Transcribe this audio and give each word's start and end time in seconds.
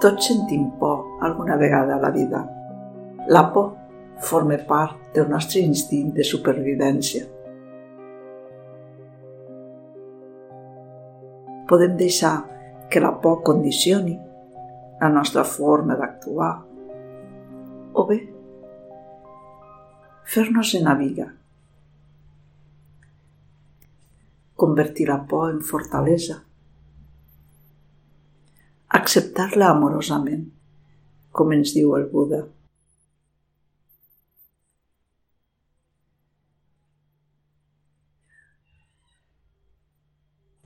Tots 0.00 0.26
sentim 0.28 0.70
por 0.78 1.24
alguna 1.24 1.56
vegada 1.56 1.96
a 1.96 2.00
la 2.00 2.10
vida. 2.10 2.42
La 3.28 3.52
por 3.52 3.72
forma 4.20 4.58
part 4.68 5.14
del 5.14 5.28
nostre 5.30 5.62
instint 5.64 6.12
de 6.12 6.24
supervivència. 6.24 7.24
Podem 11.66 11.96
deixar 11.96 12.36
que 12.90 13.00
la 13.00 13.14
por 13.20 13.42
condicioni 13.42 14.18
la 15.00 15.08
nostra 15.08 15.44
forma 15.44 15.96
d'actuar 15.96 16.52
o 17.96 18.04
bé 18.06 18.18
fer-nos 20.26 20.74
en 20.74 20.88
amiga, 20.88 21.26
convertir 24.54 25.08
la 25.08 25.22
por 25.26 25.50
en 25.50 25.62
fortalesa 25.62 26.45
acceptar-la 29.06 29.68
amorosament, 29.70 30.46
com 31.30 31.52
ens 31.54 31.70
diu 31.76 31.92
el 31.94 32.08
Buda. 32.10 32.40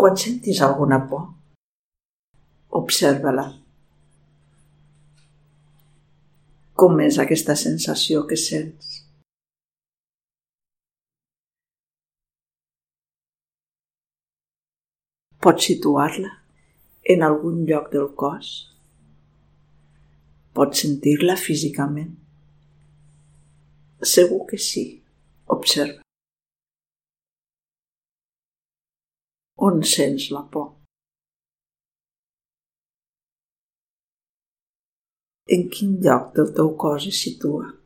Quan 0.00 0.16
sentis 0.24 0.64
alguna 0.64 1.02
por, 1.12 1.28
observa-la. 2.80 3.46
Com 6.82 7.00
és 7.04 7.20
aquesta 7.20 7.54
sensació 7.68 8.24
que 8.26 8.40
sents? 8.48 9.00
Pots 15.42 15.68
situar-la 15.68 16.38
en 17.04 17.22
algun 17.26 17.64
lloc 17.66 17.90
del 17.92 18.10
cos? 18.14 18.50
Pots 20.54 20.84
sentir-la 20.84 21.34
físicament? 21.40 22.12
Segur 24.02 24.44
que 24.50 24.58
sí. 24.58 24.84
Observa. 25.56 26.00
On 29.68 29.82
sents 29.82 30.30
la 30.34 30.42
por? 30.54 30.70
En 35.54 35.68
quin 35.74 35.98
lloc 36.06 36.32
del 36.36 36.54
teu 36.56 36.74
cos 36.78 37.06
es 37.10 37.18
situa? 37.26 37.81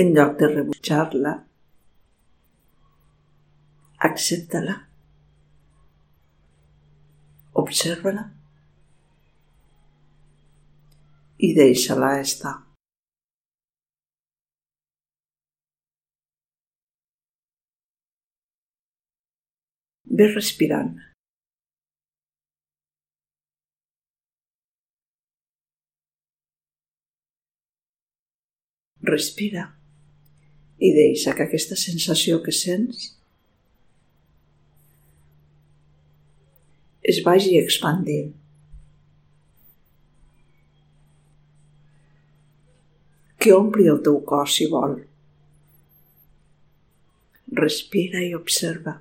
En 0.00 0.12
lloc 0.14 0.36
de 0.38 0.46
rebutjar-la, 0.46 1.32
accepta-la, 4.08 4.76
observa-la 7.62 8.22
i 11.46 11.50
deixa-la 11.56 12.12
estar. 12.20 12.54
Ve 20.20 20.28
respirant. 20.34 20.94
Respira 29.10 29.66
i 30.78 30.90
deixa 30.94 31.34
que 31.34 31.44
aquesta 31.44 31.76
sensació 31.78 32.38
que 32.44 32.54
sents 32.54 33.08
es 37.08 37.22
vagi 37.24 37.56
expandint. 37.58 38.34
Que 43.38 43.54
ompli 43.56 43.86
el 43.88 44.02
teu 44.04 44.18
cos 44.28 44.58
si 44.58 44.66
vol. 44.68 44.98
Respira 47.62 48.20
i 48.26 48.34
observa. 48.36 48.98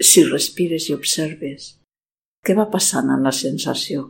Si 0.00 0.22
respires 0.24 0.88
i 0.88 0.94
observes 0.96 1.74
què 2.40 2.54
va 2.56 2.64
passant 2.72 3.10
en 3.12 3.26
la 3.26 3.32
sensació. 3.36 4.06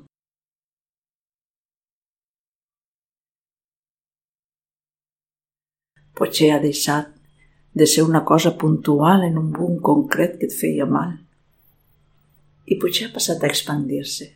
Potser 6.14 6.50
ha 6.54 6.60
deixat 6.62 7.08
de 7.74 7.86
ser 7.90 8.04
una 8.06 8.22
cosa 8.28 8.52
puntual 8.60 9.24
en 9.26 9.38
un 9.40 9.48
punt 9.56 9.80
concret 9.82 10.36
que 10.38 10.46
et 10.46 10.54
feia 10.54 10.86
mal. 10.86 11.16
I 12.70 12.78
potser 12.78 13.08
ha 13.08 13.14
passat 13.14 13.42
a 13.42 13.50
expandir-se, 13.50 14.28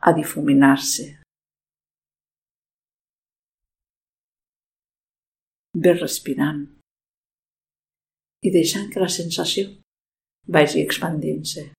a 0.00 0.12
difuminar-se. 0.18 1.06
Ve 5.84 5.94
respirant 5.96 6.60
i 8.44 8.52
deixant 8.52 8.90
que 8.92 9.00
la 9.00 9.08
sensació 9.08 9.72
vagi 10.46 10.80
expandint-se. 10.80 11.70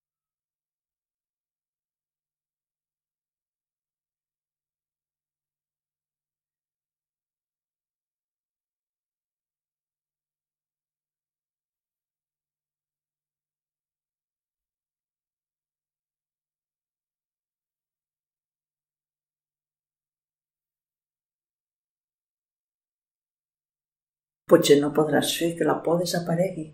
Potser 24.51 24.75
no 24.81 24.92
podràs 24.98 25.31
fer 25.38 25.48
que 25.57 25.66
la 25.66 25.74
por 25.86 25.98
desaparegui, 26.01 26.68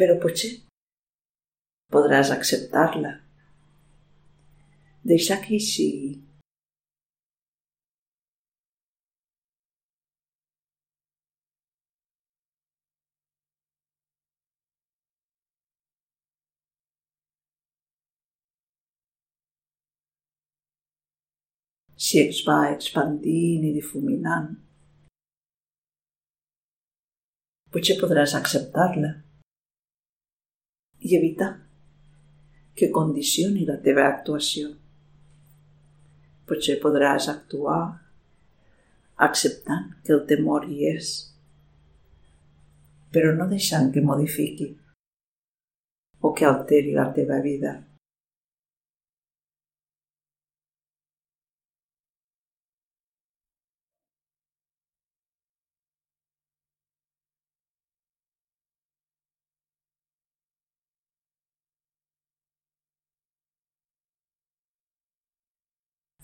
però 0.00 0.16
potser 0.22 0.54
podràs 1.92 2.32
acceptar-la. 2.32 3.12
Deixar 5.12 5.40
que 5.44 5.56
hi 5.58 5.62
sigui. 5.68 6.10
si 22.00 22.18
es 22.18 22.38
va 22.46 22.54
expandint 22.72 23.64
i 23.68 23.70
difuminant. 23.74 24.46
Potser 27.74 27.98
podràs 28.00 28.32
acceptar-la 28.38 29.10
i 31.10 31.16
evitar 31.18 31.50
que 32.74 32.90
condicioni 32.94 33.66
la 33.68 33.78
teva 33.84 34.06
actuació. 34.08 34.70
Potser 36.48 36.78
podràs 36.82 37.28
actuar 37.32 37.80
acceptant 39.26 39.90
que 40.04 40.14
el 40.16 40.24
temor 40.30 40.64
hi 40.70 40.86
és 40.94 41.10
però 43.14 43.32
no 43.34 43.46
deixant 43.50 43.90
que 43.94 44.02
modifiqui 44.06 44.68
o 46.20 46.32
que 46.36 46.46
alteri 46.46 46.94
la 46.94 47.08
teva 47.16 47.40
vida. 47.42 47.72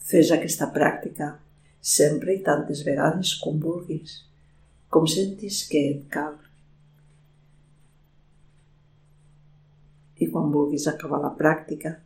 Fes 0.07 0.31
aquesta 0.31 0.69
pràctica 0.71 1.33
sempre 1.87 2.37
i 2.37 2.43
tantes 2.47 2.83
vegades 2.87 3.33
com 3.43 3.59
vulguis, 3.63 4.21
com 4.91 5.07
sentis 5.11 5.65
que 5.71 5.83
et 5.91 6.05
cal. 6.15 6.37
I 10.23 10.31
quan 10.31 10.53
vulguis 10.55 10.87
acabar 10.91 11.19
la 11.25 11.33
pràctica, 11.39 11.97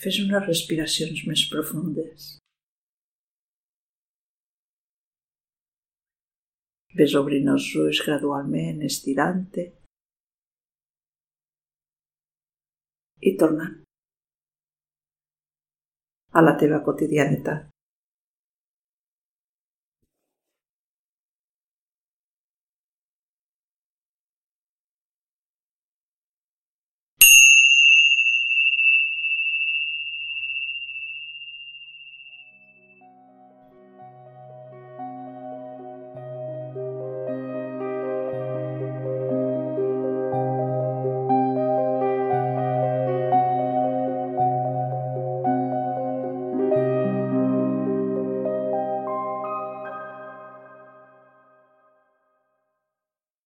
fes 0.00 0.20
unes 0.24 0.48
respiracions 0.48 1.22
més 1.28 1.44
profundes. 1.52 2.34
Ves 6.96 7.14
obrint 7.20 7.52
els 7.52 7.68
ulls 7.76 8.00
gradualment, 8.04 8.80
estirant-te 8.88 9.70
i 13.20 13.36
tornant 13.40 13.85
a 16.36 16.44
la 16.44 16.54
teva 16.60 16.82
quotidianitat. 16.84 17.75